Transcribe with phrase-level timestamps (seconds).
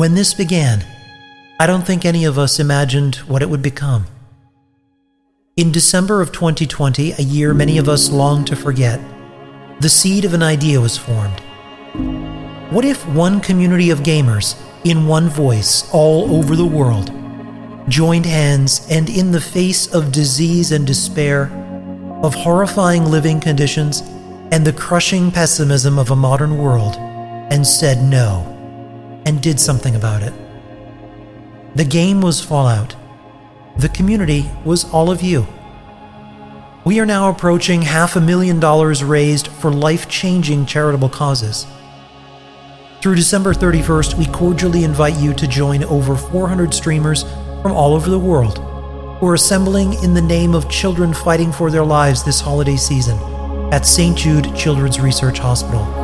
[0.00, 0.82] When this began,
[1.60, 4.06] I don't think any of us imagined what it would become.
[5.58, 8.98] In December of 2020, a year many of us long to forget,
[9.80, 11.38] the seed of an idea was formed.
[12.72, 17.12] What if one community of gamers, in one voice, all over the world,
[17.90, 21.50] joined hands and, in the face of disease and despair,
[22.22, 24.00] of horrifying living conditions,
[24.50, 26.96] and the crushing pessimism of a modern world,
[27.52, 28.56] and said no,
[29.26, 30.32] and did something about it?
[31.74, 32.96] The game was Fallout.
[33.76, 35.46] The community was all of you.
[36.84, 41.66] We are now approaching half a million dollars raised for life changing charitable causes.
[43.00, 47.22] Through December 31st, we cordially invite you to join over 400 streamers
[47.62, 48.58] from all over the world
[49.20, 53.18] who are assembling in the name of children fighting for their lives this holiday season
[53.72, 54.16] at St.
[54.16, 55.99] Jude Children's Research Hospital.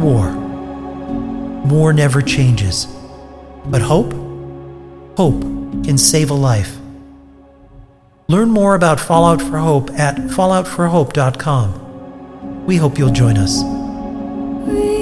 [0.00, 0.30] War.
[1.66, 2.86] War never changes.
[3.66, 4.12] But hope?
[5.16, 5.42] Hope
[5.84, 6.78] can save a life.
[8.28, 12.66] Learn more about Fallout for Hope at falloutforhope.com.
[12.66, 13.62] We hope you'll join us.
[14.66, 15.00] We'll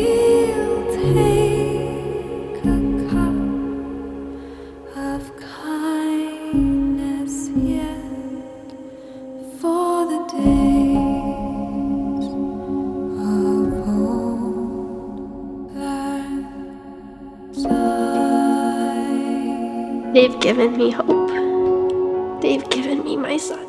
[20.15, 22.41] They've given me hope.
[22.41, 23.68] They've given me my son.